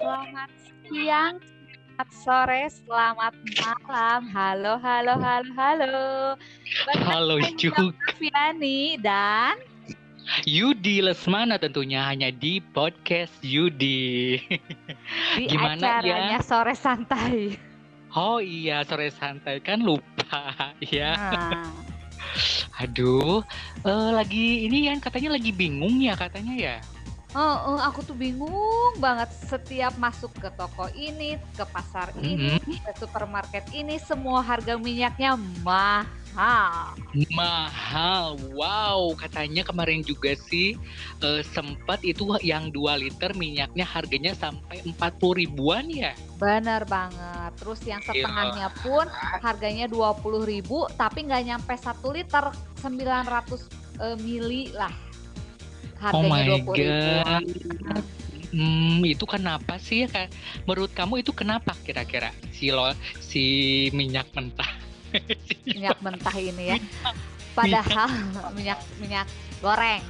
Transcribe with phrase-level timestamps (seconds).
[0.00, 0.50] selamat
[0.88, 4.20] siang, selamat sore, selamat malam.
[4.32, 5.96] Halo, halo, halo, halo.
[7.04, 7.92] Halo juga.
[8.16, 9.60] Fiani dan
[10.48, 14.40] Yudi Lesmana tentunya hanya di podcast Yudi.
[15.36, 16.48] di Gimana acaranya ya?
[16.48, 17.60] sore santai.
[18.16, 21.12] Oh iya sore santai kan lupa ya.
[21.12, 21.68] Nah,
[22.80, 23.44] Aduh,
[23.84, 26.76] eh, lagi ini kan katanya lagi bingung ya katanya ya.
[27.34, 32.92] Oh, oh, aku tuh bingung banget setiap masuk ke toko ini, ke pasar ini, ke
[32.98, 36.94] supermarket ini, semua harga minyaknya mahal.
[37.34, 40.78] Mahal, wow katanya kemarin juga sih
[41.20, 46.14] eh, sempat itu yang 2 liter minyaknya harganya sampai 40 ribuan ya.
[46.38, 47.50] Bener banget.
[47.58, 48.14] Terus yang Iya.
[48.14, 49.10] setengahnya pun
[49.42, 52.44] harganya 20.000 tapi nggak nyampe 1 liter
[52.78, 53.66] 900
[53.98, 55.09] eh, mili lah.
[56.08, 57.42] Oh my Harganya 20 ribuan.
[58.50, 60.08] Hmm, itu kenapa sih ya?
[60.10, 60.28] Kak?
[60.66, 62.90] Menurut kamu itu kenapa kira-kira si lo
[63.22, 63.44] si
[63.94, 64.70] minyak mentah?
[65.70, 66.78] Minyak mentah ini ya.
[67.54, 68.10] Padahal
[68.56, 69.26] minyak minyak
[69.62, 70.02] goreng.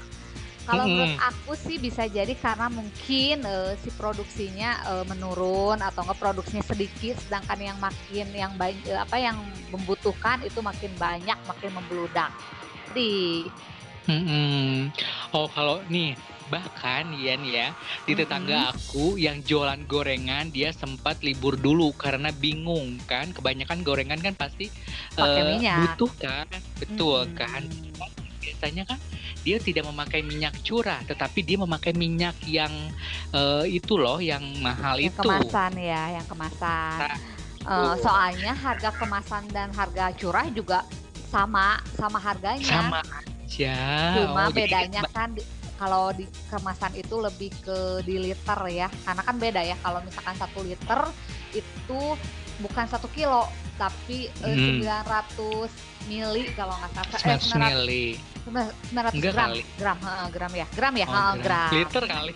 [0.69, 0.93] Kalau Mm-mm.
[0.93, 6.63] menurut aku sih bisa jadi karena mungkin eh, si produksinya eh, menurun atau enggak produksinya
[6.63, 9.37] sedikit sedangkan yang makin yang banyak apa yang
[9.73, 12.31] membutuhkan itu makin banyak makin membludak.
[12.93, 13.49] Jadi
[14.09, 14.89] Mm-mm.
[15.37, 16.17] Oh kalau nih
[16.51, 17.69] bahkan ya nih ya
[18.05, 24.19] di tetangga aku yang jualan gorengan dia sempat libur dulu karena bingung kan kebanyakan gorengan
[24.19, 24.67] kan pasti
[25.15, 25.95] Pakai minyak.
[25.95, 26.47] butuh kan
[26.83, 27.63] betul kan
[28.43, 28.99] biasanya kan
[29.47, 32.73] dia tidak memakai minyak curah tetapi dia memakai minyak yang
[33.31, 36.99] eh, itu loh yang mahal yang itu kemasan ya, yang kemasan.
[36.99, 37.17] Nah,
[37.63, 37.95] betul.
[38.05, 40.83] soalnya harga kemasan dan harga curah juga
[41.31, 42.67] sama sama harganya.
[42.67, 43.01] sama
[43.53, 43.75] aja
[44.17, 48.87] Cuma Oh, jadi bedanya kan di- kalau di kemasan itu lebih ke di liter ya,
[49.01, 49.77] karena kan beda ya.
[49.77, 51.01] Kalau misalkan satu liter
[51.51, 52.01] itu
[52.59, 54.77] bukan satu kilo, tapi eh, Hmm.
[54.79, 55.73] 900
[56.05, 57.09] mili kalau nggak salah.
[57.09, 58.05] Eh, 900 900, mili
[58.45, 59.63] 900 Enggak gram, kali.
[59.75, 61.41] gram, heeh, gram ya, gram ya, Oh, heeh, gram.
[61.41, 61.71] gram.
[61.73, 62.33] liter kali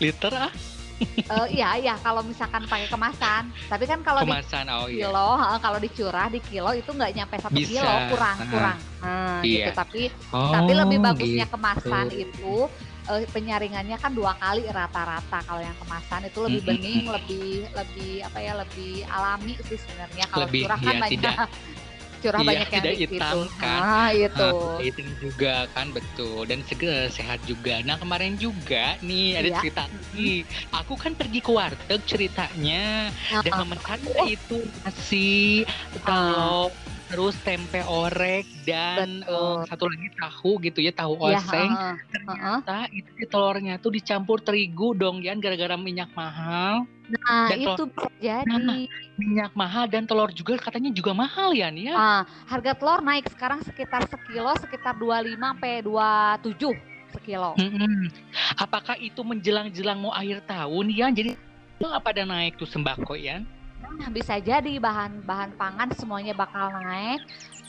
[0.00, 0.52] liter ah
[1.00, 1.94] Eh, iya, iya.
[1.96, 6.70] Kalau misalkan pakai kemasan, tapi kan kalau di oh iya kilo kalau dicurah di kilo
[6.72, 7.68] itu nggak nyampe satu Bisa.
[7.72, 8.48] kilo kurang Ah.
[8.48, 9.56] kurang nah, Iya.
[9.58, 11.54] gitu tapi Oh, tapi lebih bagusnya gitu.
[11.56, 12.54] kemasan itu
[13.02, 18.38] eh, penyaringannya kan dua kali rata-rata kalau yang kemasan itu lebih bening lebih lebih apa
[18.38, 21.50] ya lebih alami sih sebenarnya kalau curah kan iya, banyak tidak-
[22.22, 23.58] curah iya, banyak yang hitam situ.
[23.58, 23.80] kan.
[23.82, 27.82] ah itu Ah, itu juga kan betul dan segera sehat juga.
[27.82, 29.58] Nah kemarin juga nih ada Iya.
[29.58, 29.82] cerita
[30.14, 30.46] nih.
[30.72, 33.10] Aku kan pergi ke warteg ceritanya
[33.42, 33.58] dan Heeh.
[33.60, 35.66] memesan itu nasi,
[36.00, 36.70] telur,
[37.12, 39.36] terus tempe orek dan Betul.
[39.36, 41.68] eh, satu lagi tahu gitu ya tahu Iya, oseng.
[41.68, 41.98] heeh, heeh.
[42.08, 46.88] Ternyata itu di telurnya tuh dicampur terigu dong Yan gara-gara minyak mahal.
[47.12, 47.84] nah Dan itu
[48.16, 48.88] jadi
[49.20, 51.68] Minyak mahal dan telur juga katanya juga mahal ya.
[51.92, 56.72] Ah, harga telur naik sekarang sekitar sekilo sekitar 25 sampai 27
[57.12, 57.52] sekilo.
[57.60, 58.08] Mm-mm.
[58.56, 61.12] Apakah itu menjelang-jelang mau akhir tahun ya?
[61.12, 61.36] Jadi
[61.76, 63.44] nggak pada naik tuh sembako ya?
[63.82, 67.22] Nah, bisa jadi bahan-bahan pangan semuanya bakal naik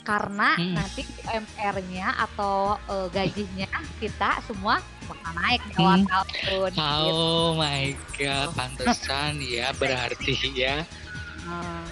[0.03, 0.75] karena Hmm.
[0.75, 6.09] nanti UMR-nya atau eh, gajinya kita semua bakal naik di awal Hmm.
[6.09, 6.69] tahun.
[6.71, 6.83] gitu.
[6.83, 10.83] Oh my god, pantesan ya berarti ya.
[11.43, 11.83] Nah,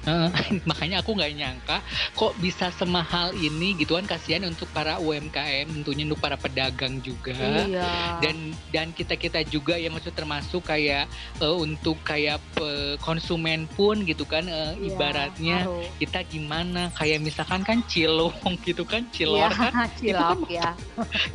[0.70, 1.76] Makanya aku nggak nyangka
[2.16, 7.36] kok bisa semahal ini gitu kan kasihan untuk para UMKM tentunya untuk para pedagang juga.
[7.36, 8.16] iya.
[8.24, 8.36] dan
[8.72, 11.04] dan kita kita juga ya maksud termasuk kayak
[11.40, 15.58] eh, untuk kayak pe- konsumen pun gitu kan eh, Iya, ibaratnya
[15.98, 18.34] kita gimana kayak misalkan kan cilok
[18.66, 20.72] gitu kan Iya, cilor kan cilok ya.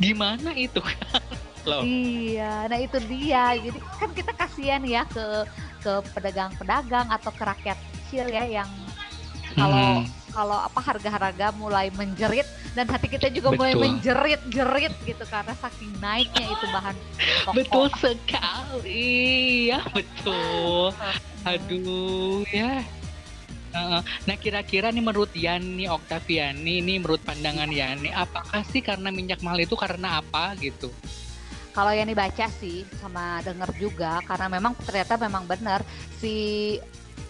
[0.02, 0.82] gimana itu
[1.66, 3.54] loh Iya, nah itu dia.
[3.58, 5.24] Jadi kan kita kasihan ya ke
[5.82, 8.70] ke pedagang-pedagang atau ke rakyat kecil ya yang
[9.58, 12.46] kalau Hmm, kalau apa harga-harga mulai menjerit
[12.76, 13.82] dan hati kita juga mulai Betul.
[13.98, 16.94] menjerit-jerit gitu karena saking naiknya itu bahan
[17.42, 17.56] pokok.
[17.56, 20.94] betul sekali ya betul
[21.42, 22.84] aduh ya.
[24.24, 29.60] Nah kira-kira nih menurut Yani Oktaviani nih menurut pandangan Yani apakah sih karena minyak mahal
[29.60, 30.88] itu karena apa gitu?
[31.72, 35.84] Kalau yang dibaca sih sama denger juga karena memang ternyata memang benar
[36.16, 36.76] si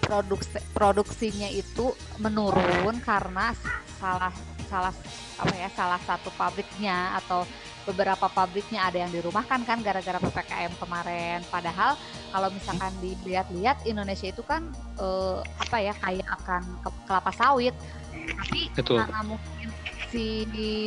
[0.07, 1.91] produksi produksinya itu
[2.23, 3.51] menurun karena
[3.99, 4.33] salah
[4.71, 4.95] salah
[5.37, 7.45] apa ya salah satu pabriknya atau
[7.87, 11.39] beberapa pabriknya ada yang dirumahkan kan gara-gara ppkm kemarin.
[11.47, 11.95] Padahal
[12.35, 14.67] kalau misalkan dilihat-lihat Indonesia itu kan
[14.99, 17.75] eh, apa ya kaya akan ke- kelapa sawit,
[18.11, 18.99] tapi Betul.
[19.07, 19.69] karena mungkin
[20.11, 20.27] si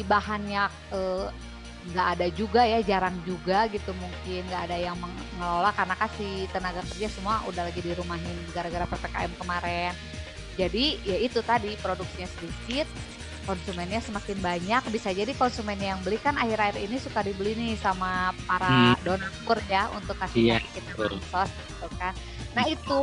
[0.03, 1.27] bahannya eh,
[1.89, 6.81] nggak ada juga ya, jarang juga gitu mungkin nggak ada yang mengelola karena kasih tenaga
[6.93, 9.93] kerja semua udah lagi di dirumahin gara-gara ppkm kemarin.
[10.59, 12.85] Jadi ya itu tadi produksinya sedikit,
[13.47, 18.35] konsumennya semakin banyak, bisa jadi konsumen yang beli kan akhir-akhir ini suka dibeli nih sama
[18.45, 19.01] para Hmm.
[19.01, 22.13] donatur ya untuk kasih Iya, kita bansos gitu kan.
[22.53, 22.97] Nah itu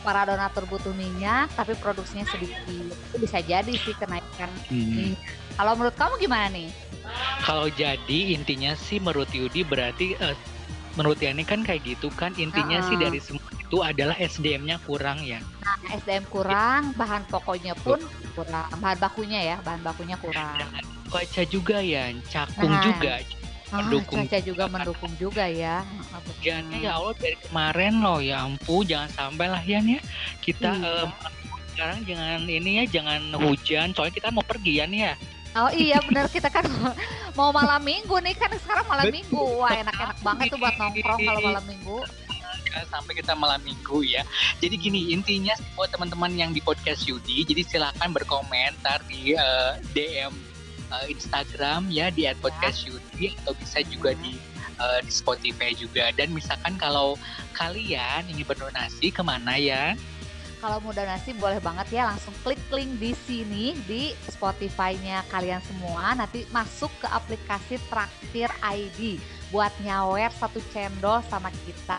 [0.00, 2.92] para donatur butuh minyak tapi produksinya sedikit.
[3.12, 5.14] Itu bisa jadi sih kenaikan Hmm.
[5.14, 5.20] minyak.
[5.54, 6.68] Kalau menurut kamu gimana nih?
[7.42, 10.36] Kalau jadi intinya sih menurut Yudi berarti eh,
[10.94, 13.08] menurut Yani kan kayak gitu kan intinya sih Heeh.
[13.08, 15.38] dari semua itu adalah SDM-nya kurang ya.
[15.62, 18.00] Nah, SDM kurang, bahan pokoknya pun
[18.34, 20.58] kurang, bahan bakunya ya, bahan bakunya kurang.
[21.10, 22.82] Cuaca juga ya, cakung Nah.
[22.82, 23.18] juga.
[23.70, 25.86] Ah, mendukung cuaca juga mendukung juga ya.
[26.10, 30.00] Hujannya ya Allah dari kemarin loh ya ampun jangan sampai lah Yan ya
[30.42, 31.06] kita Iya.
[31.06, 31.10] em,
[31.70, 35.14] sekarang jangan ini ya jangan hujan soalnya kita mau pergi Yan ya.
[35.50, 36.62] Oh iya benar kita kan
[37.38, 39.16] mau malam minggu nih kan sekarang malam Betul.
[39.22, 39.42] minggu.
[39.58, 41.98] Wah enak-enak banget tuh buat nongkrong kalau malam minggu.
[42.86, 44.22] Sampai kita malam minggu ya.
[44.58, 49.72] Jadi gini intinya sih buat teman-teman yang di podcast Yudi, jadi silakan berkomentar di eh,
[49.90, 50.30] DM
[50.90, 54.34] eh, Instagram ya di @podcast Yudi atau bisa juga di
[54.80, 56.10] eh, di Spotify juga.
[56.14, 57.14] Dan misalkan kalau
[57.54, 59.94] kalian ingin berdonasi ke mana ya?
[60.60, 66.12] Kalau mau donasi boleh banget ya langsung klik link di sini di Spotify-nya kalian semua.
[66.12, 69.16] Nanti masuk ke aplikasi Traktir ID
[69.48, 71.96] buat nyawer satu cendol sama kita.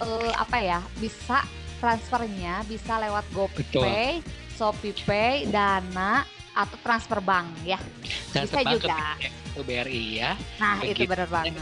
[0.00, 0.80] Eh apa ya?
[0.96, 1.44] Bisa
[1.76, 4.24] transfernya bisa lewat GoPay,
[4.56, 6.24] ShopeePay, Dana
[6.60, 7.78] atau transfer bank ya.
[8.30, 8.96] Dan Bisa ke juga.
[9.50, 10.30] ke BRI ya.
[10.60, 11.10] Nah, itu Begitu.
[11.10, 11.54] benar banget.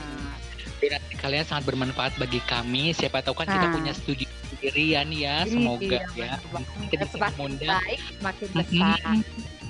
[1.19, 2.95] Kalian sangat bermanfaat bagi kami.
[2.95, 3.75] Siapa tahu kan kita Nah.
[3.75, 5.43] punya studi sendirian ya.
[5.43, 6.07] Semoga ya.
[6.15, 6.69] Iya, banget.
[6.91, 7.81] Kita bisa mengundang.
[7.83, 8.99] baik, semakin besar.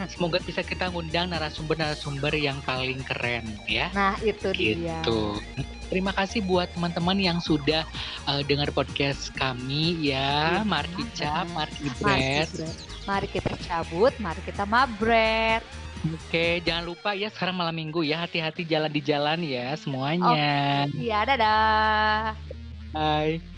[0.07, 3.91] Semoga bisa kita ngundang narasumber-narasumber yang paling keren ya.
[3.91, 5.01] Nah, itu dia.
[5.03, 5.41] Gitu.
[5.89, 7.83] Terima kasih buat teman-teman yang sudah
[8.29, 10.61] uh, dengar podcast kami ya.
[10.61, 10.69] Iya.
[10.69, 11.89] Mari Cap, Mari.
[11.99, 12.53] Bret.
[13.09, 15.65] Mari kita cabut, mari kita mabret.
[16.13, 18.21] Oke, jangan lupa ya sekarang malam minggu ya.
[18.21, 20.85] Hati-hati jalan di jalan ya semuanya.
[20.93, 22.37] Iya, dadah.
[22.93, 23.58] Bye.